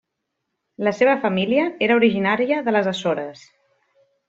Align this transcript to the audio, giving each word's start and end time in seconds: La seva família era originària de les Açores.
La 0.87 0.93
seva 0.99 1.13
família 1.25 1.67
era 1.89 1.99
originària 2.01 2.65
de 2.69 2.75
les 2.79 2.91
Açores. 2.95 3.47